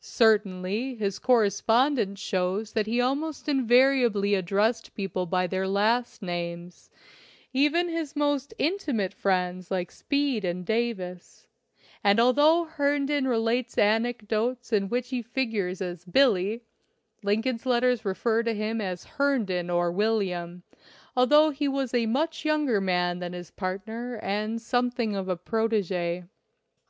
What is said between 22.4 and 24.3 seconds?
younger man than his partner